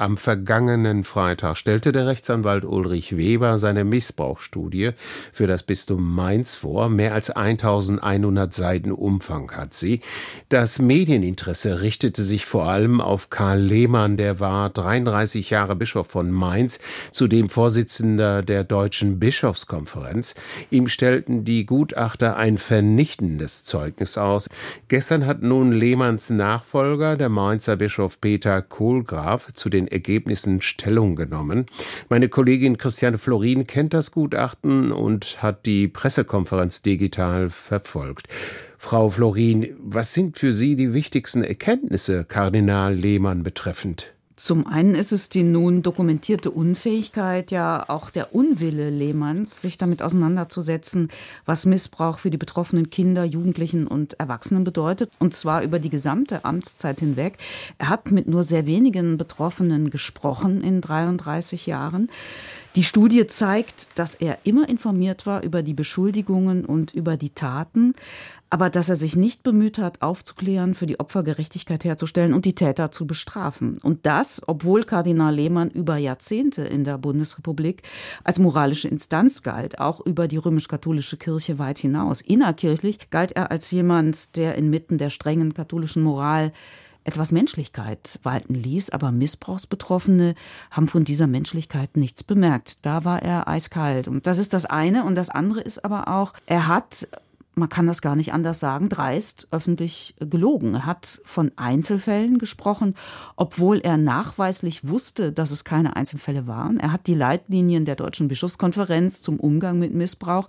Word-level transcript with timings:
Am 0.00 0.16
vergangenen 0.16 1.02
Freitag 1.02 1.56
stellte 1.56 1.90
der 1.90 2.06
Rechtsanwalt 2.06 2.64
Ulrich 2.64 3.16
Weber 3.16 3.58
seine 3.58 3.82
Missbrauchsstudie 3.82 4.90
für 5.32 5.48
das 5.48 5.64
Bistum 5.64 6.14
Mainz 6.14 6.54
vor. 6.54 6.88
Mehr 6.88 7.14
als 7.14 7.30
1100 7.30 8.54
Seiten 8.54 8.92
Umfang 8.92 9.50
hat 9.50 9.74
sie. 9.74 10.00
Das 10.50 10.78
Medieninteresse 10.78 11.80
richtete 11.80 12.22
sich 12.22 12.46
vor 12.46 12.68
allem 12.68 13.00
auf 13.00 13.28
Karl 13.28 13.58
Lehmann, 13.58 14.16
der 14.16 14.38
war 14.38 14.70
33 14.70 15.50
Jahre 15.50 15.74
Bischof 15.74 16.06
von 16.06 16.30
Mainz, 16.30 16.78
zudem 17.10 17.48
Vorsitzender 17.48 18.42
der 18.42 18.62
Deutschen 18.62 19.18
Bischofskonferenz. 19.18 20.36
Ihm 20.70 20.86
stellten 20.86 21.44
die 21.44 21.66
Gutachter 21.66 22.36
ein 22.36 22.58
vernichtendes 22.58 23.64
Zeugnis 23.64 24.16
aus. 24.16 24.48
Gestern 24.86 25.26
hat 25.26 25.42
nun 25.42 25.72
Lehmanns 25.72 26.30
Nachfolger, 26.30 27.16
der 27.16 27.30
Mainzer 27.30 27.74
Bischof 27.74 28.20
Peter 28.20 28.62
Kohlgraf, 28.62 29.52
zu 29.52 29.68
den 29.68 29.87
Ergebnissen 29.90 30.60
Stellung 30.60 31.16
genommen. 31.16 31.66
Meine 32.08 32.28
Kollegin 32.28 32.78
Christiane 32.78 33.18
Florin 33.18 33.66
kennt 33.66 33.94
das 33.94 34.10
Gutachten 34.10 34.92
und 34.92 35.42
hat 35.42 35.66
die 35.66 35.88
Pressekonferenz 35.88 36.82
digital 36.82 37.50
verfolgt. 37.50 38.28
Frau 38.76 39.10
Florin, 39.10 39.76
was 39.78 40.14
sind 40.14 40.38
für 40.38 40.52
Sie 40.52 40.76
die 40.76 40.94
wichtigsten 40.94 41.42
Erkenntnisse 41.42 42.24
Kardinal 42.24 42.94
Lehmann 42.94 43.42
betreffend? 43.42 44.14
Zum 44.38 44.68
einen 44.68 44.94
ist 44.94 45.10
es 45.10 45.28
die 45.28 45.42
nun 45.42 45.82
dokumentierte 45.82 46.52
Unfähigkeit, 46.52 47.50
ja 47.50 47.84
auch 47.88 48.08
der 48.08 48.36
Unwille 48.36 48.88
Lehmanns, 48.88 49.60
sich 49.60 49.78
damit 49.78 50.00
auseinanderzusetzen, 50.00 51.08
was 51.44 51.66
Missbrauch 51.66 52.20
für 52.20 52.30
die 52.30 52.38
betroffenen 52.38 52.88
Kinder, 52.88 53.24
Jugendlichen 53.24 53.88
und 53.88 54.14
Erwachsenen 54.20 54.62
bedeutet, 54.62 55.10
und 55.18 55.34
zwar 55.34 55.64
über 55.64 55.80
die 55.80 55.90
gesamte 55.90 56.44
Amtszeit 56.44 57.00
hinweg. 57.00 57.36
Er 57.78 57.88
hat 57.88 58.12
mit 58.12 58.28
nur 58.28 58.44
sehr 58.44 58.68
wenigen 58.68 59.18
Betroffenen 59.18 59.90
gesprochen 59.90 60.62
in 60.62 60.82
33 60.82 61.66
Jahren. 61.66 62.08
Die 62.76 62.84
Studie 62.84 63.26
zeigt, 63.26 63.98
dass 63.98 64.14
er 64.14 64.38
immer 64.44 64.68
informiert 64.68 65.26
war 65.26 65.42
über 65.42 65.64
die 65.64 65.74
Beschuldigungen 65.74 66.64
und 66.64 66.94
über 66.94 67.16
die 67.16 67.30
Taten, 67.30 67.94
aber 68.50 68.70
dass 68.70 68.88
er 68.88 68.96
sich 68.96 69.16
nicht 69.16 69.42
bemüht 69.42 69.78
hat, 69.78 70.02
aufzuklären, 70.02 70.74
für 70.74 70.86
die 70.86 71.00
Opfer 71.00 71.22
Gerechtigkeit 71.22 71.84
herzustellen 71.84 72.32
und 72.32 72.44
die 72.44 72.54
Täter 72.54 72.90
zu 72.90 73.06
bestrafen. 73.06 73.78
Und 73.82 74.06
das, 74.06 74.42
obwohl 74.46 74.84
Kardinal 74.84 75.34
Lehmann 75.34 75.70
über 75.70 75.96
Jahrzehnte 75.96 76.62
in 76.62 76.84
der 76.84 76.98
Bundesrepublik 76.98 77.82
als 78.24 78.38
moralische 78.38 78.88
Instanz 78.88 79.42
galt, 79.42 79.78
auch 79.80 80.00
über 80.04 80.28
die 80.28 80.38
römisch-katholische 80.38 81.16
Kirche 81.18 81.58
weit 81.58 81.78
hinaus. 81.78 82.20
Innerkirchlich 82.20 83.10
galt 83.10 83.32
er 83.32 83.50
als 83.50 83.70
jemand, 83.70 84.36
der 84.36 84.54
inmitten 84.54 84.98
der 84.98 85.10
strengen 85.10 85.54
katholischen 85.54 86.02
Moral 86.02 86.52
etwas 87.04 87.32
Menschlichkeit 87.32 88.20
walten 88.22 88.54
ließ, 88.54 88.90
aber 88.90 89.12
Missbrauchsbetroffene 89.12 90.34
haben 90.70 90.88
von 90.88 91.04
dieser 91.04 91.26
Menschlichkeit 91.26 91.96
nichts 91.96 92.22
bemerkt. 92.22 92.84
Da 92.84 93.04
war 93.04 93.22
er 93.22 93.48
eiskalt. 93.48 94.08
Und 94.08 94.26
das 94.26 94.36
ist 94.36 94.52
das 94.52 94.66
eine. 94.66 95.04
Und 95.04 95.14
das 95.14 95.30
andere 95.30 95.62
ist 95.62 95.86
aber 95.86 96.08
auch, 96.08 96.34
er 96.44 96.68
hat 96.68 97.08
man 97.58 97.68
kann 97.68 97.86
das 97.86 98.02
gar 98.02 98.16
nicht 98.16 98.32
anders 98.32 98.60
sagen, 98.60 98.88
dreist 98.88 99.48
öffentlich 99.50 100.14
gelogen. 100.18 100.74
Er 100.74 100.86
hat 100.86 101.20
von 101.24 101.52
Einzelfällen 101.56 102.38
gesprochen, 102.38 102.94
obwohl 103.36 103.78
er 103.78 103.96
nachweislich 103.96 104.86
wusste, 104.86 105.32
dass 105.32 105.50
es 105.50 105.64
keine 105.64 105.96
Einzelfälle 105.96 106.46
waren. 106.46 106.80
Er 106.80 106.92
hat 106.92 107.06
die 107.06 107.14
Leitlinien 107.14 107.84
der 107.84 107.96
Deutschen 107.96 108.28
Bischofskonferenz 108.28 109.22
zum 109.22 109.40
Umgang 109.40 109.78
mit 109.78 109.94
Missbrauch 109.94 110.48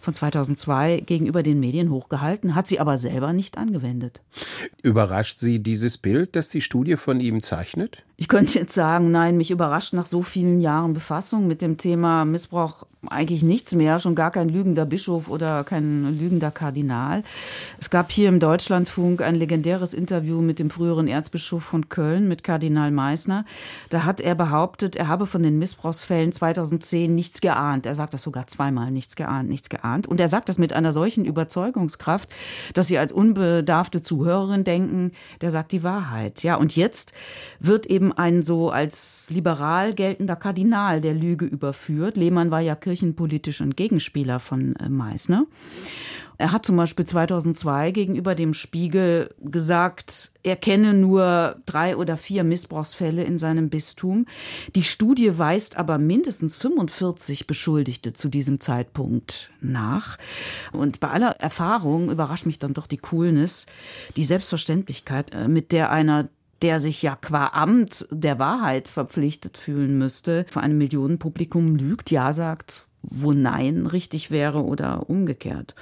von 0.00 0.14
2002 0.14 1.02
gegenüber 1.06 1.42
den 1.42 1.60
Medien 1.60 1.90
hochgehalten, 1.90 2.54
hat 2.54 2.66
sie 2.66 2.80
aber 2.80 2.98
selber 2.98 3.32
nicht 3.32 3.58
angewendet. 3.58 4.20
Überrascht 4.82 5.38
Sie 5.38 5.62
dieses 5.62 5.98
Bild, 5.98 6.36
das 6.36 6.48
die 6.48 6.60
Studie 6.60 6.96
von 6.96 7.20
ihm 7.20 7.42
zeichnet? 7.42 8.04
Ich 8.16 8.28
könnte 8.28 8.58
jetzt 8.58 8.74
sagen, 8.74 9.10
nein, 9.10 9.36
mich 9.36 9.50
überrascht 9.50 9.92
nach 9.92 10.06
so 10.06 10.22
vielen 10.22 10.60
Jahren 10.60 10.92
Befassung 10.92 11.46
mit 11.46 11.62
dem 11.62 11.78
Thema 11.78 12.24
Missbrauch 12.24 12.84
eigentlich 13.06 13.44
nichts 13.44 13.74
mehr, 13.74 14.00
schon 14.00 14.16
gar 14.16 14.32
kein 14.32 14.48
lügender 14.48 14.84
Bischof 14.84 15.28
oder 15.28 15.62
kein 15.62 16.18
lügender 16.18 16.50
Kardinal. 16.50 17.22
Es 17.78 17.90
gab 17.90 18.10
hier 18.10 18.28
im 18.28 18.40
Deutschlandfunk 18.40 19.22
ein 19.22 19.36
legendäres 19.36 19.94
Interview 19.94 20.40
mit 20.40 20.58
dem 20.58 20.68
früheren 20.68 21.06
Erzbischof 21.06 21.62
von 21.62 21.88
Köln, 21.88 22.26
mit 22.26 22.42
Kardinal 22.42 22.90
Meissner. 22.90 23.44
Da 23.88 24.04
hat 24.04 24.20
er 24.20 24.34
behauptet, 24.34 24.96
er 24.96 25.06
habe 25.06 25.26
von 25.26 25.44
den 25.44 25.58
Missbrauchsfällen 25.60 26.32
2010 26.32 27.14
nichts 27.14 27.40
geahnt. 27.40 27.86
Er 27.86 27.94
sagt 27.94 28.14
das 28.14 28.22
sogar 28.22 28.48
zweimal, 28.48 28.90
nichts 28.90 29.14
geahnt, 29.14 29.48
nichts 29.48 29.68
geahnt. 29.68 30.08
Und 30.08 30.18
er 30.18 30.28
sagt 30.28 30.48
das 30.48 30.58
mit 30.58 30.72
einer 30.72 30.92
solchen 30.92 31.24
Überzeugungskraft, 31.24 32.28
dass 32.74 32.88
Sie 32.88 32.98
als 32.98 33.12
unbedarfte 33.12 34.02
Zuhörerin 34.02 34.64
denken, 34.64 35.12
der 35.40 35.52
sagt 35.52 35.70
die 35.70 35.84
Wahrheit. 35.84 36.42
Ja, 36.42 36.56
und 36.56 36.74
jetzt 36.74 37.12
wird 37.60 37.86
eben 37.86 38.12
ein 38.12 38.42
so 38.42 38.70
als 38.70 39.28
liberal 39.30 39.94
geltender 39.94 40.36
Kardinal 40.36 41.00
der 41.00 41.14
Lüge 41.14 41.44
überführt. 41.44 42.16
Lehmann 42.16 42.50
war 42.50 42.60
ja 42.60 42.74
kirchenpolitisch 42.98 43.60
ein 43.60 43.76
Gegenspieler 43.76 44.38
von 44.40 44.74
äh, 44.76 44.88
Meißner. 44.88 45.46
Er 46.40 46.52
hat 46.52 46.64
zum 46.64 46.76
Beispiel 46.76 47.04
2002 47.04 47.90
gegenüber 47.90 48.34
dem 48.36 48.54
Spiegel 48.54 49.34
gesagt, 49.40 50.30
er 50.44 50.54
kenne 50.54 50.94
nur 50.94 51.56
drei 51.66 51.96
oder 51.96 52.16
vier 52.16 52.44
Missbrauchsfälle 52.44 53.24
in 53.24 53.38
seinem 53.38 53.70
Bistum. 53.70 54.26
Die 54.76 54.84
Studie 54.84 55.36
weist 55.36 55.76
aber 55.76 55.98
mindestens 55.98 56.54
45 56.54 57.48
Beschuldigte 57.48 58.12
zu 58.12 58.28
diesem 58.28 58.60
Zeitpunkt 58.60 59.50
nach. 59.60 60.16
Und 60.72 61.00
bei 61.00 61.08
aller 61.08 61.32
Erfahrung 61.40 62.10
überrascht 62.10 62.46
mich 62.46 62.60
dann 62.60 62.74
doch 62.74 62.86
die 62.86 62.98
Coolness, 62.98 63.66
die 64.16 64.24
Selbstverständlichkeit, 64.24 65.34
äh, 65.34 65.48
mit 65.48 65.72
der 65.72 65.90
einer 65.90 66.28
der 66.62 66.80
sich 66.80 67.02
ja 67.02 67.16
qua 67.16 67.50
Amt 67.52 68.06
der 68.10 68.38
Wahrheit 68.38 68.88
verpflichtet 68.88 69.56
fühlen 69.56 69.98
müsste, 69.98 70.46
vor 70.50 70.62
einem 70.62 70.78
Millionenpublikum 70.78 71.76
lügt, 71.76 72.10
ja 72.10 72.32
sagt, 72.32 72.87
wo 73.02 73.32
Nein 73.32 73.86
richtig 73.86 74.30
wäre 74.30 74.64
oder 74.64 75.08
umgekehrt. 75.08 75.74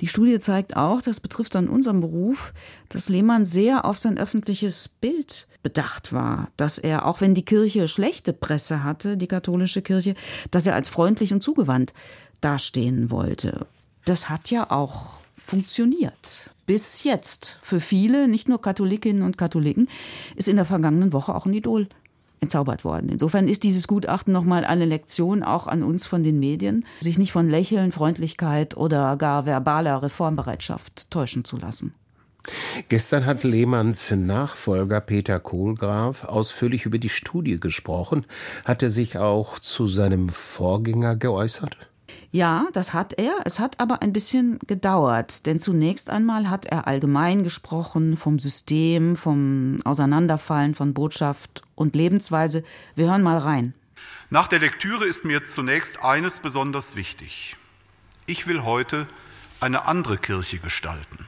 Die 0.00 0.06
Studie 0.06 0.38
zeigt 0.38 0.76
auch, 0.76 1.02
das 1.02 1.20
betrifft 1.20 1.54
dann 1.54 1.68
unseren 1.68 2.00
Beruf, 2.00 2.52
dass 2.88 3.08
Lehmann 3.08 3.44
sehr 3.44 3.84
auf 3.84 3.98
sein 3.98 4.18
öffentliches 4.18 4.88
Bild 4.88 5.46
bedacht 5.62 6.12
war, 6.12 6.48
dass 6.56 6.78
er, 6.78 7.06
auch 7.06 7.20
wenn 7.20 7.34
die 7.34 7.44
Kirche 7.44 7.88
schlechte 7.88 8.32
Presse 8.32 8.84
hatte, 8.84 9.16
die 9.16 9.26
katholische 9.26 9.82
Kirche, 9.82 10.14
dass 10.50 10.66
er 10.66 10.74
als 10.74 10.88
freundlich 10.88 11.32
und 11.32 11.42
zugewandt 11.42 11.92
dastehen 12.40 13.10
wollte. 13.10 13.66
Das 14.04 14.28
hat 14.28 14.50
ja 14.50 14.70
auch 14.70 15.20
funktioniert. 15.36 16.52
Bis 16.66 17.02
jetzt. 17.02 17.58
Für 17.62 17.80
viele, 17.80 18.28
nicht 18.28 18.48
nur 18.48 18.60
Katholikinnen 18.60 19.22
und 19.22 19.38
Katholiken, 19.38 19.88
ist 20.36 20.48
in 20.48 20.56
der 20.56 20.66
vergangenen 20.66 21.12
Woche 21.12 21.34
auch 21.34 21.46
ein 21.46 21.54
Idol 21.54 21.88
entzaubert 22.40 22.84
worden. 22.84 23.08
Insofern 23.08 23.48
ist 23.48 23.62
dieses 23.62 23.86
Gutachten 23.86 24.32
nochmal 24.32 24.64
eine 24.64 24.84
Lektion 24.84 25.42
auch 25.42 25.66
an 25.66 25.82
uns 25.82 26.06
von 26.06 26.22
den 26.22 26.38
Medien, 26.38 26.84
sich 27.00 27.18
nicht 27.18 27.32
von 27.32 27.48
Lächeln, 27.48 27.92
Freundlichkeit 27.92 28.76
oder 28.76 29.16
gar 29.16 29.46
verbaler 29.46 30.02
Reformbereitschaft 30.02 31.10
täuschen 31.10 31.44
zu 31.44 31.56
lassen. 31.56 31.94
Gestern 32.88 33.26
hat 33.26 33.44
Lehmanns 33.44 34.10
Nachfolger 34.10 35.00
Peter 35.00 35.38
Kohlgraf 35.38 36.24
ausführlich 36.24 36.86
über 36.86 36.98
die 36.98 37.10
Studie 37.10 37.60
gesprochen. 37.60 38.24
Hat 38.64 38.82
er 38.82 38.90
sich 38.90 39.18
auch 39.18 39.58
zu 39.58 39.86
seinem 39.86 40.28
Vorgänger 40.30 41.16
geäußert? 41.16 41.76
Ja, 42.30 42.66
das 42.74 42.92
hat 42.92 43.14
er. 43.14 43.40
Es 43.44 43.58
hat 43.58 43.80
aber 43.80 44.02
ein 44.02 44.12
bisschen 44.12 44.58
gedauert, 44.66 45.46
denn 45.46 45.58
zunächst 45.58 46.10
einmal 46.10 46.50
hat 46.50 46.66
er 46.66 46.86
allgemein 46.86 47.42
gesprochen 47.42 48.18
vom 48.18 48.38
System, 48.38 49.16
vom 49.16 49.78
Auseinanderfallen 49.84 50.74
von 50.74 50.92
Botschaft 50.92 51.62
und 51.74 51.96
Lebensweise. 51.96 52.64
Wir 52.94 53.10
hören 53.10 53.22
mal 53.22 53.38
rein. 53.38 53.72
Nach 54.28 54.46
der 54.46 54.58
Lektüre 54.58 55.06
ist 55.06 55.24
mir 55.24 55.44
zunächst 55.44 56.04
eines 56.04 56.40
besonders 56.40 56.96
wichtig. 56.96 57.56
Ich 58.26 58.46
will 58.46 58.62
heute 58.62 59.08
eine 59.60 59.86
andere 59.86 60.18
Kirche 60.18 60.58
gestalten. 60.58 61.26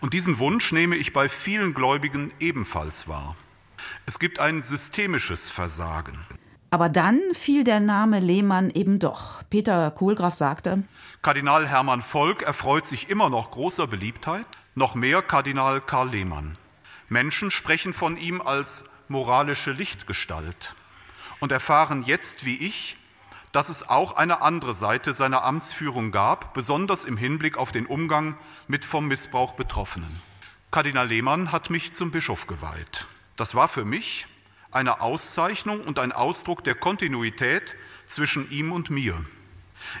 Und 0.00 0.14
diesen 0.14 0.40
Wunsch 0.40 0.72
nehme 0.72 0.96
ich 0.96 1.12
bei 1.12 1.28
vielen 1.28 1.74
Gläubigen 1.74 2.32
ebenfalls 2.40 3.06
wahr. 3.06 3.36
Es 4.04 4.18
gibt 4.18 4.40
ein 4.40 4.62
systemisches 4.62 5.48
Versagen. 5.48 6.18
Aber 6.72 6.88
dann 6.88 7.20
fiel 7.34 7.64
der 7.64 7.80
Name 7.80 8.18
Lehmann 8.18 8.70
eben 8.70 8.98
doch. 8.98 9.42
Peter 9.50 9.90
Kohlgraf 9.90 10.34
sagte, 10.34 10.84
Kardinal 11.20 11.68
Hermann 11.68 12.00
Volk 12.00 12.40
erfreut 12.40 12.86
sich 12.86 13.10
immer 13.10 13.28
noch 13.28 13.50
großer 13.50 13.86
Beliebtheit, 13.86 14.46
noch 14.74 14.94
mehr 14.94 15.20
Kardinal 15.20 15.82
Karl 15.82 16.08
Lehmann. 16.08 16.56
Menschen 17.10 17.50
sprechen 17.50 17.92
von 17.92 18.16
ihm 18.16 18.40
als 18.40 18.84
moralische 19.08 19.72
Lichtgestalt 19.72 20.74
und 21.40 21.52
erfahren 21.52 22.04
jetzt, 22.06 22.46
wie 22.46 22.56
ich, 22.56 22.96
dass 23.52 23.68
es 23.68 23.90
auch 23.90 24.16
eine 24.16 24.40
andere 24.40 24.74
Seite 24.74 25.12
seiner 25.12 25.44
Amtsführung 25.44 26.10
gab, 26.10 26.54
besonders 26.54 27.04
im 27.04 27.18
Hinblick 27.18 27.58
auf 27.58 27.72
den 27.72 27.84
Umgang 27.84 28.38
mit 28.66 28.86
vom 28.86 29.08
Missbrauch 29.08 29.52
Betroffenen. 29.52 30.22
Kardinal 30.70 31.08
Lehmann 31.08 31.52
hat 31.52 31.68
mich 31.68 31.92
zum 31.92 32.10
Bischof 32.10 32.46
geweiht. 32.46 33.04
Das 33.36 33.54
war 33.54 33.68
für 33.68 33.84
mich 33.84 34.26
eine 34.72 35.00
Auszeichnung 35.00 35.82
und 35.82 35.98
ein 35.98 36.12
Ausdruck 36.12 36.64
der 36.64 36.74
Kontinuität 36.74 37.74
zwischen 38.08 38.50
ihm 38.50 38.72
und 38.72 38.90
mir. 38.90 39.24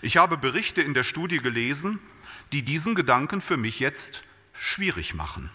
Ich 0.00 0.16
habe 0.16 0.36
Berichte 0.36 0.82
in 0.82 0.94
der 0.94 1.04
Studie 1.04 1.38
gelesen, 1.38 1.98
die 2.52 2.62
diesen 2.62 2.94
Gedanken 2.94 3.40
für 3.40 3.56
mich 3.56 3.80
jetzt 3.80 4.22
schwierig 4.52 5.14
machen. 5.14 5.50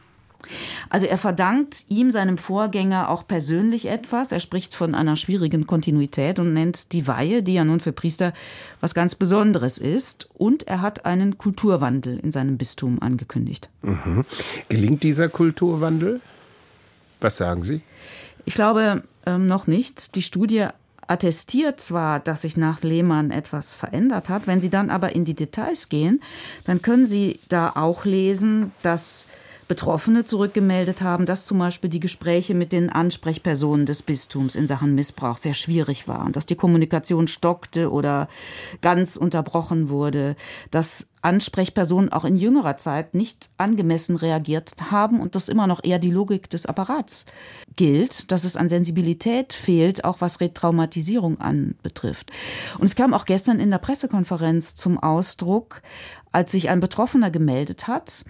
Also 0.89 1.05
er 1.07 1.17
verdankt 1.17 1.85
ihm, 1.89 2.11
seinem 2.11 2.37
Vorgänger, 2.37 3.09
auch 3.09 3.27
persönlich 3.27 3.87
etwas. 3.87 4.31
Er 4.31 4.39
spricht 4.39 4.75
von 4.75 4.95
einer 4.95 5.15
schwierigen 5.15 5.67
Kontinuität 5.67 6.39
und 6.39 6.53
nennt 6.53 6.93
die 6.93 7.07
Weihe, 7.07 7.43
die 7.43 7.55
ja 7.55 7.65
nun 7.65 7.79
für 7.79 7.91
Priester 7.91 8.33
was 8.79 8.93
ganz 8.93 9.15
Besonderes 9.15 9.77
ist. 9.77 10.29
Und 10.33 10.67
er 10.67 10.81
hat 10.81 11.05
einen 11.05 11.37
Kulturwandel 11.37 12.19
in 12.19 12.31
seinem 12.31 12.57
Bistum 12.57 13.01
angekündigt. 13.01 13.69
Mhm. 13.81 14.25
Gelingt 14.69 15.03
dieser 15.03 15.27
Kulturwandel? 15.27 16.21
Was 17.19 17.37
sagen 17.37 17.63
Sie? 17.63 17.81
Ich 18.47 18.55
glaube 18.55 19.03
ähm, 19.25 19.45
noch 19.45 19.67
nicht. 19.67 20.15
Die 20.15 20.21
Studie 20.21 20.67
attestiert 21.05 21.81
zwar, 21.81 22.21
dass 22.21 22.43
sich 22.43 22.55
nach 22.55 22.81
Lehmann 22.81 23.29
etwas 23.29 23.75
verändert 23.75 24.29
hat, 24.29 24.47
wenn 24.47 24.61
Sie 24.61 24.69
dann 24.69 24.89
aber 24.89 25.13
in 25.13 25.25
die 25.25 25.33
Details 25.33 25.89
gehen, 25.89 26.21
dann 26.63 26.81
können 26.81 27.05
Sie 27.05 27.41
da 27.49 27.73
auch 27.75 28.05
lesen, 28.05 28.71
dass 28.83 29.27
Betroffene 29.67 30.23
zurückgemeldet 30.23 31.01
haben, 31.01 31.25
dass 31.25 31.45
zum 31.45 31.59
Beispiel 31.59 31.89
die 31.89 31.99
Gespräche 31.99 32.53
mit 32.53 32.71
den 32.71 32.89
Ansprechpersonen 32.89 33.85
des 33.85 34.01
Bistums 34.01 34.55
in 34.55 34.65
Sachen 34.65 34.95
Missbrauch 34.95 35.35
sehr 35.35 35.53
schwierig 35.53 36.07
waren, 36.07 36.31
dass 36.31 36.45
die 36.45 36.55
Kommunikation 36.55 37.27
stockte 37.27 37.91
oder 37.91 38.29
ganz 38.81 39.17
unterbrochen 39.17 39.89
wurde, 39.89 40.37
dass 40.71 41.09
Ansprechpersonen 41.27 42.11
auch 42.11 42.23
in 42.23 42.37
jüngerer 42.37 42.77
Zeit 42.77 43.13
nicht 43.13 43.49
angemessen 43.57 44.15
reagiert 44.15 44.71
haben 44.91 45.19
und 45.19 45.35
das 45.35 45.49
immer 45.49 45.67
noch 45.67 45.83
eher 45.83 45.99
die 45.99 46.09
Logik 46.09 46.49
des 46.49 46.65
Apparats 46.65 47.25
gilt, 47.75 48.31
dass 48.31 48.45
es 48.45 48.55
an 48.55 48.69
Sensibilität 48.69 49.51
fehlt, 49.51 50.05
auch 50.05 50.21
was 50.21 50.39
Retraumatisierung 50.39 51.41
anbetrifft. 51.41 52.31
Und 52.79 52.85
es 52.85 52.95
kam 52.95 53.13
auch 53.13 53.25
gestern 53.25 53.59
in 53.59 53.71
der 53.71 53.77
Pressekonferenz 53.77 54.77
zum 54.77 54.97
Ausdruck, 54.97 55.81
als 56.31 56.53
sich 56.53 56.69
ein 56.69 56.79
Betroffener 56.79 57.29
gemeldet 57.29 57.87
hat, 57.87 58.23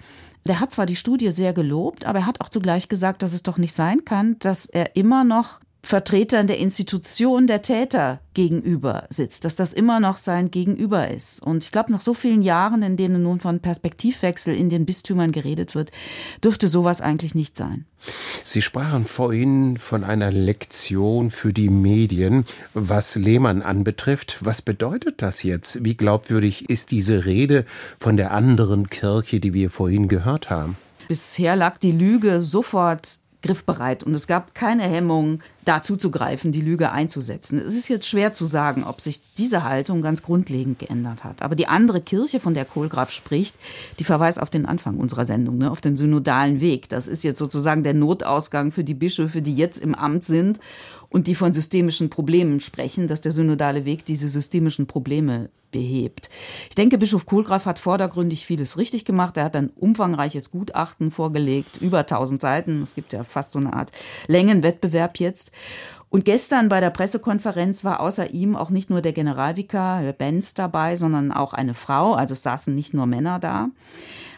der 0.48 0.60
hat 0.60 0.72
zwar 0.72 0.86
die 0.86 0.96
Studie 0.96 1.30
sehr 1.30 1.54
gelobt, 1.54 2.06
aber 2.06 2.20
er 2.20 2.26
hat 2.26 2.42
auch 2.42 2.50
zugleich 2.50 2.88
gesagt, 2.88 3.22
dass 3.22 3.34
es 3.34 3.44
doch 3.44 3.58
nicht 3.58 3.74
sein 3.74 4.06
kann, 4.06 4.40
dass 4.40 4.66
er 4.66 4.96
immer 4.96 5.24
noch 5.24 5.60
Vertretern 5.84 6.48
der 6.48 6.58
Institution 6.58 7.48
der 7.48 7.62
Täter 7.62 8.20
gegenüber 8.34 9.06
sitzt, 9.10 9.46
dass 9.46 9.56
das 9.56 9.74
immer 9.74 10.00
noch 10.00 10.18
sein 10.18 10.52
Gegenüber 10.52 11.08
ist. 11.08 11.42
Und 11.42 11.64
ich 11.64 11.72
glaube, 11.72 11.92
nach 11.92 12.02
so 12.02 12.14
vielen 12.14 12.42
Jahren, 12.42 12.84
in 12.84 12.98
denen 12.98 13.24
nun 13.24 13.40
von 13.40 13.60
Perspektivwechsel 13.62 14.56
in 14.56 14.70
den 14.70 14.86
Bistümern 14.86 15.32
geredet 15.32 15.76
wird, 15.76 15.92
dürfte 16.44 16.68
sowas 16.68 17.00
eigentlich 17.00 17.36
nicht 17.36 17.56
sein. 17.56 17.86
Sie 18.44 18.62
sprachen 18.62 19.06
vorhin 19.06 19.78
von 19.78 20.04
einer 20.04 20.32
Lektion 20.32 21.32
für 21.32 21.54
die 21.54 21.70
Medien, 21.70 22.46
was 22.74 23.16
Lehmann 23.16 23.62
anbetrifft. 23.62 24.38
Was 24.42 24.62
bedeutet 24.62 25.22
das 25.22 25.44
jetzt? 25.44 25.84
Wie 25.84 25.96
glaubwürdig 25.96 26.70
ist 26.70 26.92
diese 26.92 27.26
Rede 27.26 27.66
von 28.00 28.18
der 28.18 28.32
anderen 28.32 28.90
Kirche, 28.90 29.40
die 29.40 29.54
wir 29.54 29.70
vorhin 29.70 30.08
gehört 30.08 30.50
haben? 30.50 30.78
Bisher 31.08 31.56
lag 31.56 31.78
die 31.78 31.94
Lüge 31.94 32.42
sofort 32.42 33.20
griffbereit 33.48 34.04
und 34.04 34.14
es 34.14 34.28
gab 34.28 34.54
keine 34.54 34.84
Hemmung, 34.84 35.40
da 35.66 35.82
zuzugreifen, 35.82 36.52
die 36.52 36.62
Lüge 36.62 36.92
einzusetzen. 36.92 37.60
Es 37.60 37.76
ist 37.76 37.90
jetzt 37.90 38.08
schwer 38.08 38.32
zu 38.32 38.46
sagen, 38.46 38.84
ob 38.84 39.02
sich 39.02 39.22
diese 39.38 39.64
Haltung 39.64 40.02
ganz 40.02 40.22
grundlegend 40.22 40.80
geändert 40.80 41.24
hat. 41.24 41.42
Aber 41.42 41.56
die 41.56 41.68
andere 41.68 42.02
Kirche, 42.02 42.40
von 42.40 42.54
der 42.54 42.66
Kohlgraf 42.66 43.12
spricht, 43.12 43.56
die 44.00 44.04
verweist 44.04 44.42
auf 44.42 44.50
den 44.50 44.66
Anfang 44.66 44.98
unserer 44.98 45.26
Sendung, 45.26 45.58
ne, 45.58 45.70
auf 45.70 45.82
den 45.82 45.98
synodalen 45.98 46.62
Weg. 46.62 46.88
Das 46.90 47.08
ist 47.08 47.24
jetzt 47.24 47.38
sozusagen 47.38 47.84
der 47.84 47.94
Notausgang 47.94 48.72
für 48.72 48.84
die 48.84 48.94
Bischöfe, 48.94 49.42
die 49.42 49.56
jetzt 49.56 49.80
im 49.80 49.96
Amt 49.96 50.24
sind 50.24 50.60
und 51.10 51.28
die 51.28 51.36
von 51.36 51.52
systemischen 51.54 52.10
Problemen 52.10 52.60
sprechen, 52.60 53.08
dass 53.08 53.22
der 53.22 53.32
synodale 53.32 53.86
Weg 53.86 54.06
diese 54.06 54.30
systemischen 54.30 54.88
Probleme 54.88 55.50
behebt. 55.72 56.30
Ich 56.70 56.76
denke, 56.76 56.98
Bischof 56.98 57.26
Kohlgraf 57.26 57.66
hat 57.66 57.80
vordergründig 57.80 58.46
vieles 58.46 58.78
richtig 58.78 59.06
gemacht. 59.06 59.38
Er 59.38 59.46
hat 59.46 59.56
ein 59.56 59.70
umfangreiches 59.70 60.52
Gutachten 60.52 61.12
vorgelegt, 61.12 61.78
über 61.78 62.00
1000 62.00 62.42
Seiten. 62.42 62.82
Es 62.82 62.96
gibt 62.96 63.14
ja 63.14 63.24
fast 63.24 63.52
so 63.52 63.60
eine 63.60 63.74
Art 63.74 63.92
Längenwettbewerb 64.28 65.20
jetzt. 65.20 65.52
Und 66.10 66.24
gestern 66.24 66.70
bei 66.70 66.80
der 66.80 66.90
Pressekonferenz 66.90 67.84
war 67.84 68.00
außer 68.00 68.32
ihm 68.32 68.56
auch 68.56 68.70
nicht 68.70 68.90
nur 68.90 69.02
der 69.02 69.12
Generalvikar 69.12 70.00
Herr 70.00 70.14
Benz 70.14 70.54
dabei, 70.54 70.96
sondern 70.96 71.32
auch 71.32 71.54
eine 71.54 71.74
Frau. 71.74 72.14
Also 72.14 72.34
saßen 72.34 72.74
nicht 72.74 72.94
nur 72.94 73.06
Männer 73.08 73.40
da. 73.40 73.70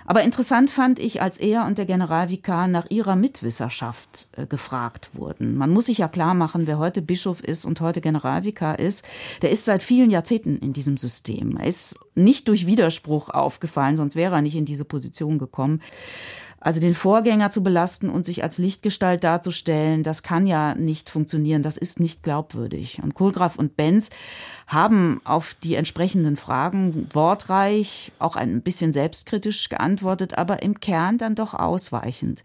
Aber 0.06 0.24
interessant 0.24 0.72
fand 0.72 1.00
ich, 1.00 1.22
als 1.22 1.38
er 1.38 1.66
und 1.66 1.78
der 1.78 1.86
Generalvikar 1.86 2.68
nach 2.68 2.90
ihrer 2.90 3.16
Mitwisserschaft 3.16 4.28
äh, 4.36 4.46
gefragt 4.48 5.12
wurden. 5.14 5.56
Man 5.56 5.72
muss 5.72 5.86
sich 5.86 6.00
ja 6.00 6.08
klar 6.08 6.34
machen, 6.34 6.68
wer 6.68 6.80
heute 6.80 7.02
Bischof 7.02 7.42
ist 7.42 7.66
und 7.66 7.82
heute 7.82 8.02
Generalvikar 8.02 8.80
ist, 8.80 9.06
der 9.42 9.52
ist 9.52 9.66
seit 9.66 9.84
vielen 9.84 10.10
Jahrzehnten 10.10 10.58
in 10.58 10.74
diesem 10.74 10.98
System. 10.98 11.58
Er 11.58 11.68
ist 11.68 12.00
nicht 12.16 12.48
durch 12.48 12.66
Widerspruch 12.66 13.30
aufgefallen, 13.30 13.96
sonst 13.96 14.16
wäre 14.16 14.36
er 14.36 14.42
nicht 14.42 14.56
in 14.56 14.66
diese 14.66 14.86
Position 14.86 15.38
gekommen. 15.38 15.82
Also 16.62 16.82
den 16.82 16.94
Vorgänger 16.94 17.50
zu 17.50 17.64
belasten 17.64 18.10
und 18.10 18.26
sich 18.26 18.44
als 18.44 18.58
Lichtgestalt 18.58 19.24
darzustellen, 19.24 20.04
das 20.04 20.24
kann 20.24 20.46
ja 20.46 20.76
nicht 20.76 21.10
funktionieren, 21.10 21.64
das 21.64 21.78
ist 21.78 22.00
nicht 22.00 22.22
glaubwürdig. 22.22 23.02
Und 23.02 23.14
Kohlgraf 23.14 23.56
und 23.56 23.78
Benz 23.78 24.10
haben 24.68 25.22
auf 25.24 25.56
die 25.64 25.76
entsprechenden 25.76 26.36
Fragen 26.36 27.08
wortreich, 27.14 28.12
auch 28.20 28.36
ein 28.36 28.62
bisschen 28.62 28.92
selbstkritisch 28.92 29.70
geantwortet, 29.70 30.38
aber 30.38 30.62
im 30.62 30.80
Kern 30.82 31.18
dann 31.18 31.36
doch 31.36 31.54
ausweichend. 31.54 32.44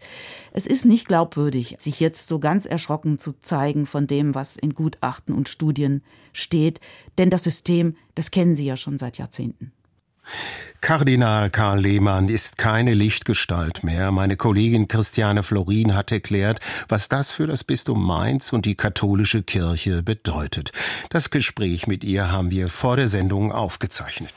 Es 0.53 0.65
ist 0.65 0.85
nicht 0.85 1.07
glaubwürdig, 1.07 1.75
sich 1.79 1.99
jetzt 1.99 2.27
so 2.27 2.39
ganz 2.39 2.65
erschrocken 2.65 3.17
zu 3.17 3.33
zeigen 3.41 3.85
von 3.85 4.07
dem, 4.07 4.33
was 4.33 4.55
in 4.55 4.75
Gutachten 4.75 5.35
und 5.35 5.49
Studien 5.49 6.03
steht, 6.31 6.79
denn 7.17 7.29
das 7.29 7.43
System, 7.43 7.95
das 8.15 8.31
kennen 8.31 8.55
Sie 8.55 8.65
ja 8.65 8.77
schon 8.77 8.97
seit 8.97 9.17
Jahrzehnten. 9.17 9.73
Kardinal 10.81 11.49
Karl 11.49 11.79
Lehmann 11.79 12.29
ist 12.29 12.57
keine 12.57 12.93
Lichtgestalt 12.93 13.83
mehr. 13.83 14.11
Meine 14.11 14.37
Kollegin 14.37 14.87
Christiane 14.87 15.43
Florin 15.43 15.95
hat 15.95 16.11
erklärt, 16.11 16.59
was 16.87 17.09
das 17.09 17.33
für 17.33 17.47
das 17.47 17.63
Bistum 17.63 18.05
Mainz 18.05 18.53
und 18.53 18.65
die 18.65 18.75
katholische 18.75 19.43
Kirche 19.43 20.03
bedeutet. 20.03 20.71
Das 21.09 21.31
Gespräch 21.31 21.87
mit 21.87 22.03
ihr 22.03 22.31
haben 22.31 22.51
wir 22.51 22.69
vor 22.69 22.97
der 22.97 23.07
Sendung 23.07 23.51
aufgezeichnet. 23.51 24.33